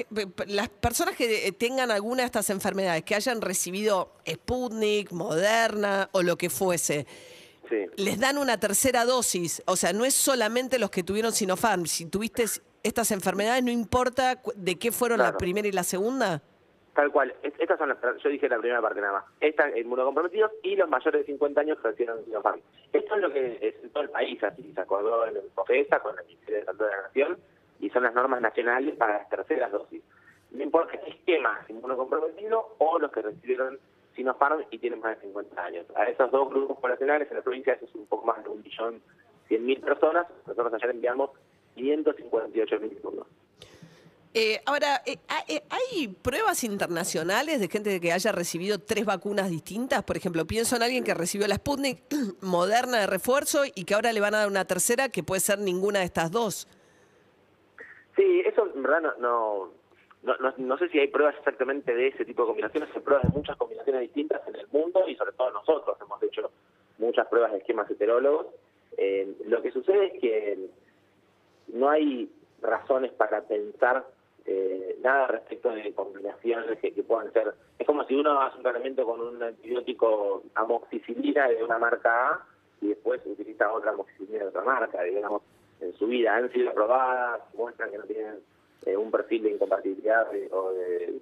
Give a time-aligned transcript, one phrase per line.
[0.47, 6.21] las personas que eh, tengan alguna de estas enfermedades, que hayan recibido Sputnik, Moderna o
[6.21, 7.05] lo que fuese,
[7.69, 7.77] Sí.
[7.95, 9.63] les dan una tercera dosis.
[9.65, 11.87] O sea, no es solamente los que tuvieron Sinopharm.
[11.87, 12.45] Si tuviste
[12.83, 16.43] estas enfermedades, no importa de qué fueron la primera y la segunda.
[16.95, 17.33] Tal cual.
[17.43, 19.25] Es- Estas son las, yo dije la primera parte nada más.
[19.41, 22.61] Están inmunocomprometidos y los mayores de 50 años que recibieron Sinopharm.
[22.93, 26.17] Esto es lo que es todo el país, así se acordó en el COFESA con
[26.17, 27.37] el Ministerio de Salud de la Nación
[27.81, 30.01] y son las normas nacionales para las terceras dosis.
[30.51, 33.77] No importa qué esquema, inmunocomprometido o los que recibieron
[34.15, 35.85] Sinopharm y tienen más de 50 años.
[35.97, 38.61] A esos dos grupos poblacionales en la provincia, eso es un poco más de un
[38.63, 39.01] millón
[39.49, 40.27] cien mil personas.
[40.47, 41.31] Nosotros ayer enviamos
[41.75, 43.27] 558 mil turnos.
[44.37, 49.49] Eh, ahora, eh, ¿hay- eh, ¿hay pruebas internacionales de gente que haya recibido tres vacunas
[49.49, 50.03] distintas?
[50.03, 51.99] Por ejemplo, pienso en alguien que recibió la Sputnik
[52.41, 55.59] moderna de refuerzo y que ahora le van a dar una tercera que puede ser
[55.59, 56.67] ninguna de estas dos.
[58.17, 59.71] Sí, eso en verdad no, no,
[60.23, 63.23] no, no- no sé si hay pruebas exactamente de ese tipo de combinaciones, hay pruebas
[63.31, 66.51] de muchas combinaciones distintas en el mundo y sobre todo nosotros hemos hecho
[66.97, 68.47] muchas pruebas de esquemas heterólogos.
[68.97, 70.59] Eh, lo que sucede es que
[71.67, 72.29] no hay
[72.61, 74.05] razones para pensar
[74.45, 77.53] eh, nada respecto de combinaciones que, puedan ser.
[77.79, 82.45] Es como si uno hace un tratamiento con un antibiótico amoxicilina de una marca A
[82.81, 85.41] y después utiliza otra amoxicilina de otra marca, digamos,
[85.81, 86.35] en su vida.
[86.35, 88.35] Han sido aprobadas, muestran que no tienen
[88.85, 91.19] eh, un perfil de incompatibilidad o de,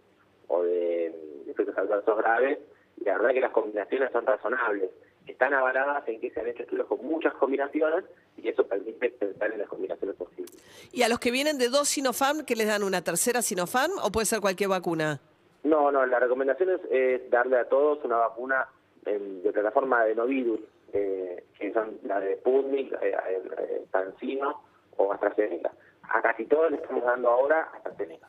[0.47, 1.15] o de
[1.47, 2.59] efectos adversos graves.
[2.97, 4.89] Y la verdad que las combinaciones son razonables.
[5.27, 8.03] Están avaladas en que se han hecho estudios con muchas combinaciones
[8.37, 10.51] y eso permite pensar en las combinaciones posibles.
[10.91, 14.11] ¿Y a los que vienen de dos Sinopharm, que les dan una tercera Sinopharm o
[14.11, 15.19] puede ser cualquier vacuna?
[15.63, 18.67] No, no, la recomendación es, es darle a todos una vacuna
[19.05, 20.59] en- de plataforma adenovirus,
[20.91, 23.15] eh, que son la de Sputnik, eh,
[23.59, 24.61] eh, Cancino
[24.97, 25.71] o AstraZeneca.
[26.03, 28.27] A casi todos le estamos dando ahora AstraZeneca.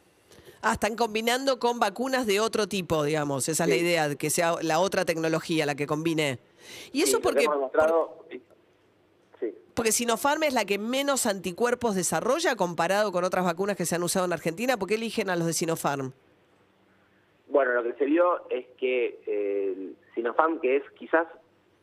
[0.66, 3.48] Ah, están combinando con vacunas de otro tipo, digamos.
[3.50, 6.38] Esa es la idea, de que sea la otra tecnología la que combine.
[6.90, 9.54] Y eso Sí, porque, hemos demostrado- sí.
[9.74, 14.02] porque Sinopharm es la que menos anticuerpos desarrolla comparado con otras vacunas que se han
[14.02, 14.78] usado en Argentina.
[14.78, 16.12] ¿Por qué eligen a los de Sinopharm?
[17.48, 21.26] Bueno, lo que se vio es que eh, Sinopharm, que es quizás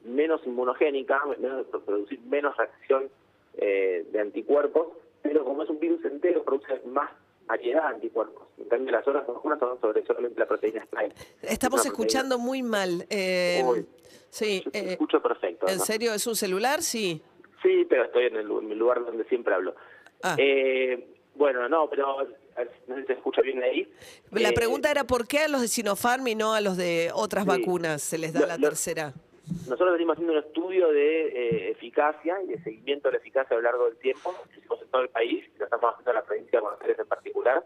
[0.03, 3.09] menos inmunogénica, menos, producir menos reacción
[3.57, 4.87] eh, de anticuerpos,
[5.21, 7.11] pero como es un virus entero, produce más
[7.45, 8.47] variedad de anticuerpos.
[8.71, 11.13] Cambio, las otras vacunas son sobre solamente la proteína spike.
[11.41, 13.05] Estamos Es escuchando muy mal.
[13.09, 13.85] eh, Uy.
[14.29, 15.65] sí, proteína- Yo te eh, escucho perfecto.
[15.65, 15.87] ¿en además.
[15.87, 16.81] serio es un celular?
[16.81, 17.21] Sí.
[17.61, 19.75] Sí, pero estoy en el, lu- en el lugar donde siempre hablo.
[20.23, 20.35] Ah.
[20.39, 21.05] Eh,
[21.35, 22.27] bueno, no, pero eh,
[22.87, 23.91] no sé si se escucha bien ahí.
[24.31, 27.11] La Eh, pregunta era por qué a los de Sinopharm y no a los de
[27.13, 27.49] otras Sí.
[27.49, 29.13] vacunas se les da Lo- la tercera.
[29.67, 33.59] Nosotros venimos haciendo un estudio de eh, eficacia y de seguimiento de la eficacia a
[33.59, 36.23] lo largo del tiempo, lo hicimos en todo el país, lo estamos haciendo en la
[36.23, 37.63] provincia de Buenos Aires en particular,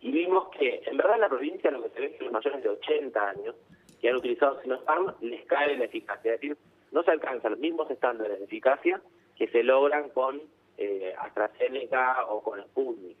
[0.00, 2.32] y vimos que en verdad en la provincia lo que se ve es que los
[2.32, 3.56] mayores de 80 años
[4.00, 6.56] que han utilizado Sinopharm les cae la eficacia, es decir,
[6.92, 9.00] no se alcanzan los mismos estándares de eficacia
[9.36, 10.40] que se logran con
[10.76, 13.16] eh, AstraZeneca o con Sputnik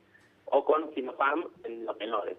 [0.46, 2.36] o con Sinopharm en los menores.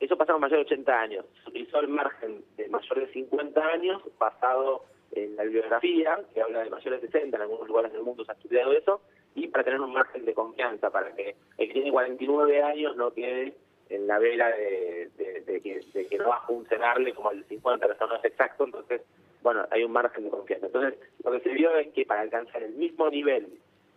[0.00, 1.26] Eso pasaba mayores de 80 años.
[1.44, 6.64] Se utilizó el margen de mayores de 50 años basado en la bibliografía, que habla
[6.64, 9.00] de mayores de 60, en algunos lugares del mundo se ha estudiado eso,
[9.34, 13.12] y para tener un margen de confianza, para que el que tiene 49 años no
[13.12, 13.54] quede
[13.94, 17.84] en la vela de, de- que, de que no va a funcionarle como de 50,
[17.86, 19.02] pero eso no es exacto, entonces,
[19.42, 20.66] bueno, hay un margen de confianza.
[20.66, 20.94] Entonces,
[21.24, 23.48] lo que se vio es que para alcanzar el mismo nivel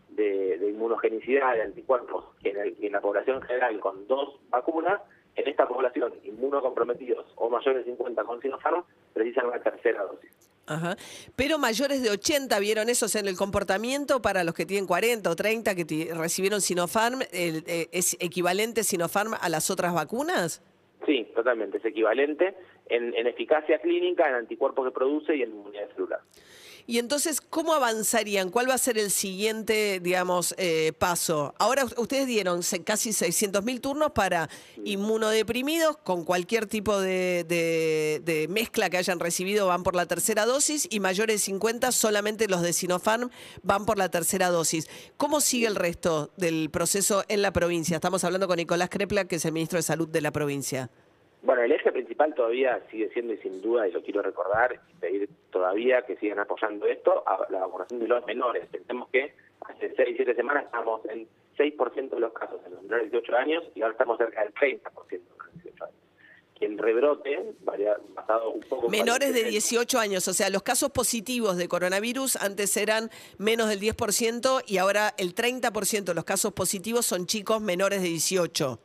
[0.09, 5.01] de, inmunogenicidad de anticuerpos que en, el- en la población general con dos vacunas,
[5.35, 8.83] en esta población inmunocomprometidos o mayores de 50 con Sinopharm
[9.13, 10.31] precisan una tercera dosis.
[10.67, 10.97] Ajá.
[11.35, 15.35] Pero mayores de 80 vieron eso en el comportamiento para los que tienen 40 o
[15.35, 20.63] 30 que recibieron Sinopharm, eh, ¿es equivalente Sinopharm a las otras vacunas?
[21.05, 22.55] Sí, totalmente, es equivalente
[22.87, 26.21] en, en eficacia clínica, en anticuerpos que produce y en inmunidad celular.
[26.87, 28.51] Y entonces, ¿cómo avanzarían?
[28.51, 31.55] ¿Cuál va a ser el siguiente, digamos, eh, paso?
[31.57, 34.49] Ahora ustedes dieron casi 600 mil turnos para
[34.83, 40.99] inmunodeprimidos con cualquier tipo de, mezcla que hayan recibido van por la tercera dosis y
[40.99, 43.31] mayores de 50 solamente los de Sinopharm
[43.63, 44.87] van por la tercera dosis.
[45.17, 47.95] ¿Cómo sigue el resto del proceso en la provincia?
[47.95, 50.91] Estamos hablando con Nicolás Crepla, que es el ministro de Salud de la provincia.
[51.45, 54.99] Bueno, el eje principal todavía sigue siendo, y sin duda, y lo quiero recordar, y
[54.99, 58.65] pedir todavía que sigan apoyando esto, a la vacunación de los menores.
[58.65, 63.11] Pensemos que hace 6, 7 semanas estamos en 6% de los casos en los menores
[63.11, 65.95] de 18 años y ahora estamos cerca del 30% de los 18 años.
[66.55, 67.53] Que el rebrote,
[68.15, 68.89] basado un poco...
[68.89, 73.79] Menores de 18 años, o sea, los casos positivos de coronavirus antes eran menos del
[73.79, 78.79] 10% y ahora el 30% de los casos positivos son chicos menores de 18.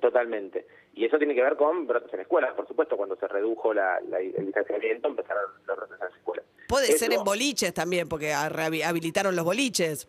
[0.00, 0.73] Totalmente.
[0.96, 3.98] Y eso tiene que ver con brotes en escuelas, por supuesto, cuando se redujo la,
[3.98, 6.46] el distanciamiento empezaron los brotes en las escuelas.
[6.68, 10.08] Puede ser en boliches también, porque habilitaron los boliches.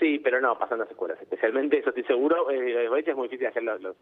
[0.00, 1.20] Sí, pero no, pasando las escuelas.
[1.22, 3.96] Especialmente, eso estoy seguro, en los boliches es muy difícil hacer los, los,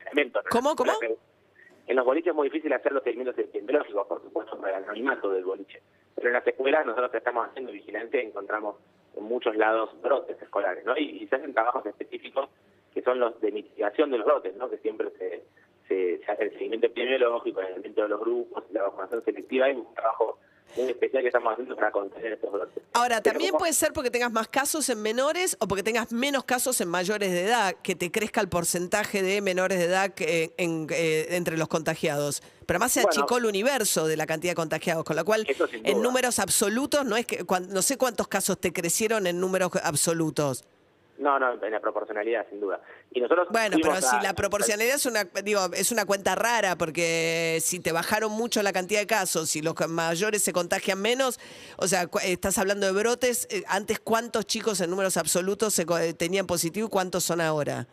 [0.00, 0.44] elementos.
[0.50, 0.92] ¿Cómo, cómo?
[1.86, 5.30] En los boliches es muy difícil hacer los seguimientos epidemiológicos, por supuesto, para el anonimato
[5.30, 5.82] del boliche.
[6.14, 8.76] Pero en las escuelas nosotros estamos haciendo vigilancia y encontramos
[9.14, 10.96] en muchos lados brotes escolares, ¿no?
[10.96, 12.48] Y, y se hacen trabajos específicos
[12.92, 14.68] que son los de mitigación de los brotes, ¿no?
[14.68, 15.42] que siempre se,
[15.88, 19.94] se, hace el seguimiento epidemiológico, el seguimiento de los grupos, la vacunación selectiva, hay un
[19.94, 20.38] trabajo
[20.76, 22.82] muy especial que estamos haciendo para contener estos brotes.
[22.92, 26.80] Ahora, también puede ser porque tengas más casos en menores o porque tengas menos casos
[26.80, 30.86] en mayores de edad, que te crezca el porcentaje de menores de edad que, en,
[30.90, 32.42] eh, entre los contagiados.
[32.66, 36.02] Pero además se achicó el universo de la cantidad de contagiados, con lo cual en
[36.02, 40.64] números absolutos, no es que no sé cuántos casos te crecieron en números absolutos.
[41.20, 42.80] No, no, en la proporcionalidad, sin duda.
[43.12, 47.58] Y nosotros bueno, pero si la proporcionalidad es una, digo, es una cuenta rara, porque
[47.60, 51.38] si te bajaron mucho la cantidad de casos y los mayores se contagian menos,
[51.76, 55.84] o sea, estás hablando de brotes, eh, antes cuántos chicos en números absolutos se
[56.14, 57.86] tenían positivo y cuántos son ahora.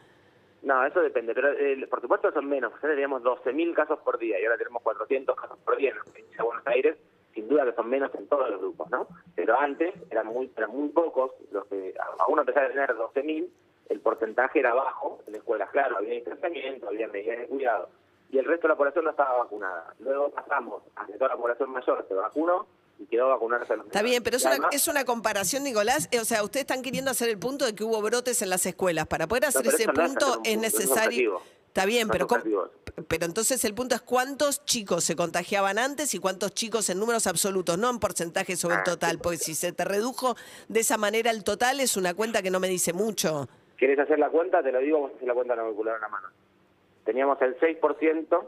[0.61, 2.71] No, eso depende, pero eh, por supuesto son menos.
[2.71, 6.03] Nosotros teníamos 12.000 casos por día y ahora tenemos 400 casos por día en la
[6.03, 6.97] provincia de Buenos Aires
[7.37, 9.07] sin duda que son menos en todos los grupos, ¿no?
[9.35, 13.47] Pero antes eran muy, eran muy pocos los que, aún a pesar de tener 12.000,
[13.89, 17.89] el porcentaje era bajo en escuelas, claro, había distanciamiento, había medidas de cuidado,
[18.31, 19.93] y el resto de la población no estaba vacunada.
[19.99, 22.65] Luego pasamos a que toda la población mayor se vacunó
[22.97, 26.09] y quedó vacunarse a los Está bien, pero es una, es una comparación, Nicolás.
[26.11, 28.65] Eh, o sea, ustedes están queriendo hacer el punto de que hubo brotes en las
[28.65, 29.05] escuelas.
[29.05, 31.39] Para poder hacer ese punto es, necesario.
[31.67, 32.27] Está bien, pero,
[33.07, 37.27] pero entonces el punto es cuántos chicos se contagiaban antes y cuántos chicos en números
[37.27, 40.35] absolutos, no en porcentaje sobre el ah, total, porque si se te redujo
[40.67, 43.47] de esa manera el total es una cuenta que no me dice mucho.
[43.77, 44.63] ¿Quieres hacer la cuenta?
[44.63, 46.27] Te lo digo, vamos a hacer la cuenta en la calculadora en la mano.
[47.05, 48.45] Teníamos el 6%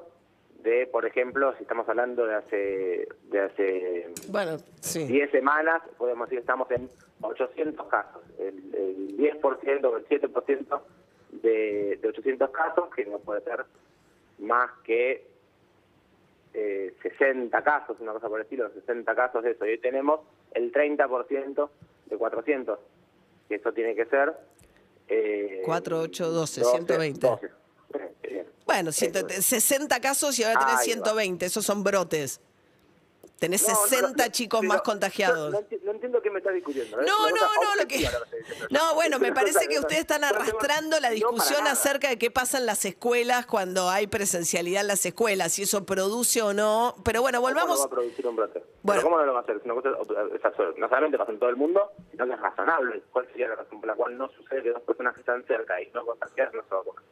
[0.63, 5.05] de, por ejemplo, si estamos hablando de hace de hace bueno, sí.
[5.05, 6.89] 10 semanas, podemos decir que estamos en
[7.21, 8.23] 800 casos.
[8.39, 10.81] El, el 10% o el 7%
[11.43, 13.63] de, de 800 casos, que no puede ser
[14.39, 15.27] más que
[16.53, 19.65] eh, 60 casos, una cosa por el estilo, 60 casos de eso.
[19.65, 20.21] Y hoy tenemos
[20.53, 21.69] el 30%
[22.07, 22.79] de 400,
[23.47, 24.33] que eso tiene que ser...
[25.07, 27.27] Eh, 4, 8, 12, 120.
[28.65, 32.39] Bueno, 60 casos y ahora tenés 120, esos son brotes.
[33.39, 35.51] Tenés 60 chicos más contagiados.
[35.51, 36.99] No, entiendo qué me estás discutiendo.
[36.99, 37.05] ¿eh?
[37.07, 38.05] No, no, no, lo que...
[38.69, 42.65] No, bueno, me parece que ustedes están arrastrando la discusión acerca de qué pasa en
[42.65, 46.95] las escuelas cuando hay presencialidad en las escuelas, si eso produce o no.
[47.05, 47.79] Pero bueno, volvamos...
[47.79, 48.63] ¿Cómo no va a producir un brote?
[48.83, 49.01] Bueno.
[49.01, 49.61] ¿Cómo no lo va a hacer?
[49.65, 53.03] no solamente pasa en todo el mundo, sino que es razonable.
[53.11, 55.81] ¿Cuál sería la razón por la cual no sucede que dos personas que están cerca
[55.81, 57.03] y no contagiadas no se vacunan?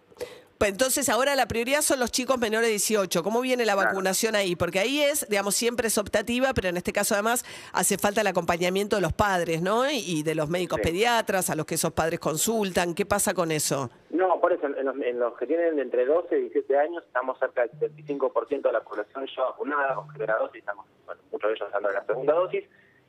[0.58, 3.22] Pues entonces ahora la prioridad son los chicos menores de 18.
[3.22, 4.56] ¿Cómo viene la vacunación ahí?
[4.56, 8.28] Porque ahí es, digamos, siempre es optativa, pero en este caso además hace falta el
[8.28, 9.88] acompañamiento de los padres, ¿no?
[9.88, 12.96] Y de los médicos pediatras, a los que esos padres consultan.
[12.96, 13.92] ¿Qué pasa con eso?
[14.10, 17.94] No, por eso, en los, que tienen entre 12 y 17 años, estamos cerca del
[17.96, 21.92] 75% de la población ya vacunada con primera dosis, estamos, bueno, muchos de ellos dando
[21.92, 22.64] la segunda dosis.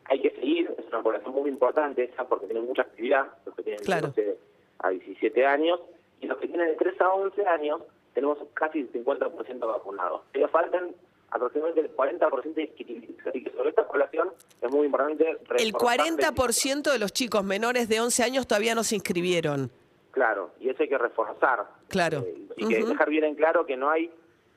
[0.05, 3.63] Hay que seguir, es una población muy importante esa porque tiene mucha actividad, los que
[3.63, 4.39] tienen de 12
[4.81, 5.81] a 17 años
[6.21, 7.83] y los que tienen de 3 a 11 años
[8.15, 10.23] tenemos casi el 50% vacunados.
[10.33, 10.95] Pero faltan
[11.31, 13.27] aproximadamente el 40% de inscritos.
[13.27, 15.39] Así que sobre esta población es muy importante...
[15.59, 19.71] El 40% de los chicos menores de 11 años todavía no se inscribieron.
[20.11, 21.67] Claro, y eso hay que reforzar.
[21.89, 22.25] Claro.
[22.27, 24.11] Eh, y que dejar bien en claro que no hay,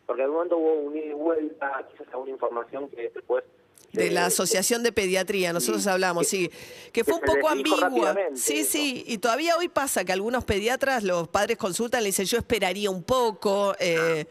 [0.05, 3.43] porque de momento hubo un ida y vuelta, quizás alguna información que después...
[3.93, 6.49] De la Asociación de Pediatría, nosotros sí, hablamos, sí,
[6.93, 8.15] que fue un que poco ambigua.
[8.35, 12.37] Sí, sí, y todavía hoy pasa que algunos pediatras, los padres consultan, le dicen, yo
[12.37, 14.25] esperaría un poco, eh,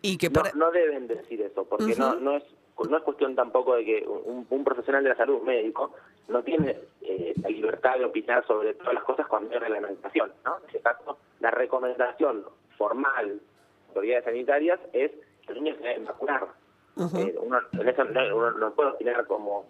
[0.00, 0.56] y que No, por...
[0.56, 2.44] no deben decir eso, porque no, no es
[2.88, 5.92] no es cuestión tampoco de que un, un profesional de la salud, médico,
[6.28, 10.58] no tiene eh, la libertad de opinar sobre todas las cosas cuando hay reglamentación, ¿no?
[10.58, 12.44] En este caso, la recomendación
[12.78, 15.10] formal de autoridades sanitarias es
[15.46, 16.48] que los niños se deben vacunar.
[16.96, 19.66] Eh, uno, en eso no, uno no puede opinar como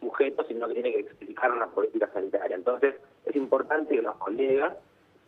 [0.00, 2.56] sujeto, sino que tiene que explicar una política sanitaria.
[2.56, 4.76] Entonces, es importante que los colegas,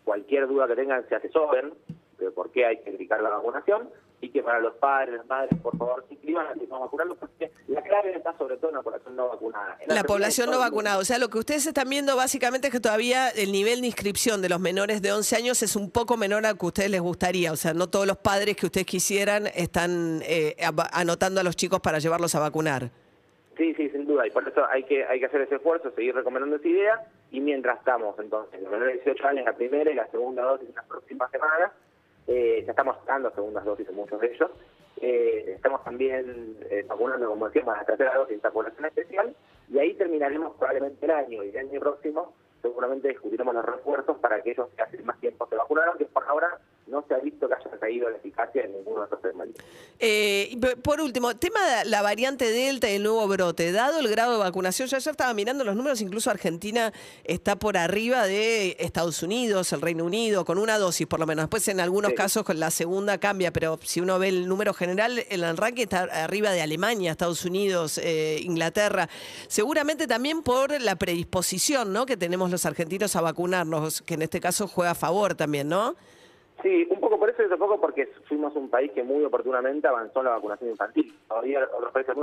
[0.04, 1.72] cualquier duda que tengan, se asesoren
[2.26, 3.88] de por qué hay que aplicar la vacunación
[4.20, 7.18] y que para los padres, las madres, por favor, se inscriban a que no vacunarlos,
[7.18, 9.76] porque la clave está sobre todo en la población no vacunada.
[9.80, 10.98] En La población no vacunada.
[10.98, 14.40] O sea, lo que ustedes están viendo básicamente es que todavía el nivel de inscripción
[14.40, 17.00] de los menores de 11 años es un poco menor al que a ustedes les
[17.00, 17.52] gustaría.
[17.52, 20.56] O sea, no todos los padres que ustedes quisieran están eh,
[20.92, 22.90] anotando a los chicos para llevarlos a vacunar.
[23.56, 26.14] Sí, sí, sin duda, y por eso hay que hay que hacer ese esfuerzo, seguir
[26.14, 29.94] recomendando esa idea, y mientras estamos, entonces, los menores de 18 años, la primera y
[29.94, 31.70] la segunda dosis en las próximas semanas,
[32.26, 34.50] eh, ya estamos dando segundas dosis en muchos de ellos,
[35.00, 39.34] eh, estamos también eh, vacunando, como decíamos, la tercera dosis esta población especial,
[39.68, 44.40] y ahí terminaremos probablemente el año, y el año próximo seguramente discutiremos los refuerzos para
[44.42, 47.48] que ellos que hace más tiempo se vacunaron, que por ahora no se ha visto
[47.48, 49.64] que haya caído la eficacia en ninguno de estos tratamientos.
[49.98, 53.72] Eh, por último, tema de la variante Delta y el nuevo brote.
[53.72, 56.92] Dado el grado de vacunación, yo ayer estaba mirando los números, incluso Argentina
[57.24, 61.44] está por arriba de Estados Unidos, el Reino Unido, con una dosis por lo menos.
[61.44, 62.16] Después en algunos Sí.
[62.16, 66.02] casos con la segunda cambia, pero si uno ve el número general, el arranque está
[66.02, 69.08] arriba de Alemania, Estados Unidos, eh, Inglaterra.
[69.48, 72.04] Seguramente también por la predisposición ¿no?
[72.04, 75.96] que tenemos los argentinos a vacunarnos, que en este caso juega a favor también, ¿no?
[76.62, 79.86] Sí, un poco por eso y otro poco porque fuimos un país que muy oportunamente
[79.88, 81.14] avanzó en la vacunación infantil.
[81.28, 82.14] Todavía otros países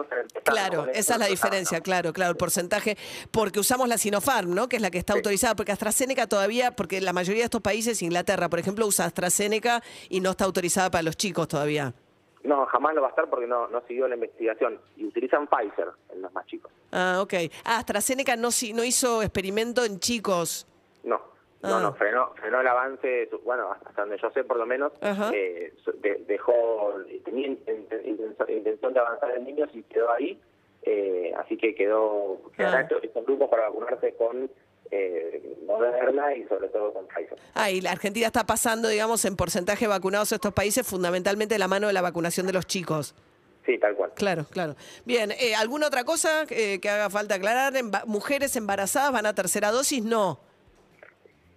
[0.45, 1.83] Claro, esa es la diferencia, no.
[1.83, 2.97] claro, claro, el porcentaje,
[3.31, 4.67] porque usamos la Sinopharm, ¿no?
[4.69, 5.19] Que es la que está Sí.
[5.19, 9.83] autorizada, porque AstraZeneca todavía, porque la mayoría de estos países, Inglaterra, por ejemplo, usa AstraZeneca
[10.09, 11.93] y no está autorizada para los chicos todavía.
[12.43, 14.79] No, jamás lo va a estar porque no, no siguió la investigación.
[14.97, 16.71] Y utilizan Pfizer en los más chicos.
[16.91, 17.33] Ah, ok.
[17.65, 20.65] Ah, AstraZeneca no, no hizo experimento en chicos.
[21.63, 21.81] No, no, Ah.
[21.81, 24.91] no, frenó, frenó el avance, bueno, hasta donde yo sé por lo menos,
[25.33, 25.73] eh,
[26.27, 26.93] dejó,
[27.25, 30.39] tenía inten- intención de avanzar en niños y quedó ahí.
[30.83, 32.81] eh, así que quedó, Ah.
[32.81, 34.49] estos, grupos para vacunarse con
[34.89, 37.37] eh, Moderna y sobre todo con Pfizer.
[37.53, 41.59] Ah, y la Argentina está pasando, digamos, en porcentaje vacunados a estos países, fundamentalmente de
[41.59, 43.13] la mano de la vacunación de los chicos.
[43.65, 44.11] Sí, tal cual.
[44.15, 44.75] Claro, claro.
[45.05, 47.73] Bien, eh, ¿alguna otra cosa eh, que haga falta aclarar?
[47.73, 50.03] Emba- ¿Mujeres embarazadas van a tercera dosis?
[50.03, 50.39] No.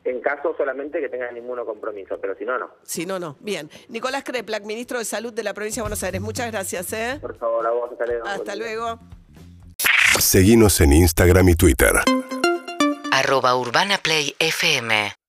[0.04, 2.70] En caso solamente que tengan ninguno compromiso, pero si no, no.
[2.82, 3.36] Si no, no.
[3.40, 3.70] Bien.
[3.88, 6.20] Nicolás Kreplak, ministro de Salud de la provincia de Buenos Aires.
[6.20, 6.92] Muchas gracias.
[6.92, 7.18] ¿eh?
[7.20, 8.26] Por favor, a vos, hasta luego.
[8.26, 8.98] Hasta luego.
[10.18, 11.92] Seguinos en Instagram y Twitter.
[13.12, 15.14] arroba Urbana Play FM